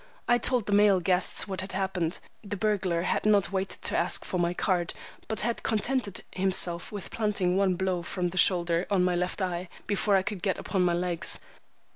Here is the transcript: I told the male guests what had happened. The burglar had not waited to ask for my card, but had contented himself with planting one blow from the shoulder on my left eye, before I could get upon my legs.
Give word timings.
I 0.27 0.39
told 0.39 0.65
the 0.65 0.73
male 0.73 0.99
guests 0.99 1.47
what 1.47 1.61
had 1.61 1.73
happened. 1.73 2.17
The 2.43 2.55
burglar 2.57 3.03
had 3.03 3.23
not 3.23 3.51
waited 3.51 3.83
to 3.83 3.95
ask 3.95 4.25
for 4.25 4.39
my 4.39 4.51
card, 4.51 4.95
but 5.27 5.41
had 5.41 5.61
contented 5.61 6.23
himself 6.31 6.91
with 6.91 7.11
planting 7.11 7.55
one 7.55 7.75
blow 7.75 8.01
from 8.01 8.29
the 8.29 8.37
shoulder 8.39 8.87
on 8.89 9.03
my 9.03 9.15
left 9.15 9.43
eye, 9.43 9.69
before 9.85 10.15
I 10.15 10.23
could 10.23 10.41
get 10.41 10.57
upon 10.57 10.81
my 10.81 10.93
legs. 10.95 11.39